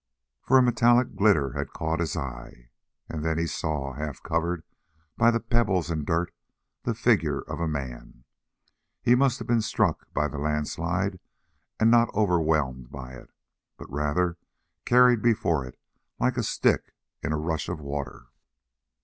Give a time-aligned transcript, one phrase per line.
[0.41, 2.71] For a metallic glitter had caught his eye,
[3.07, 4.63] and then he saw, half covered
[5.15, 6.33] by the pebbles and dirt,
[6.81, 8.23] the figure of a man.
[9.03, 11.19] He must have been struck by the landslide
[11.79, 13.29] and not overwhelmed by it,
[13.77, 14.39] but rather
[14.85, 15.77] carried before it
[16.19, 18.25] like a stick in a rush of water.